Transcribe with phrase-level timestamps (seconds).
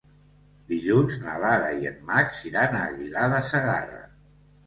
[0.69, 4.03] Dilluns na Lara i en Max iran a Aguilar de Segarra.